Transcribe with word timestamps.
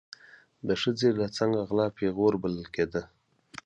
د 0.67 0.69
ښځې 0.81 1.09
له 1.19 1.27
څنګه 1.37 1.59
غلا 1.69 1.87
پیغور 1.97 2.33
بلل 2.43 2.65
کېده. 2.75 3.01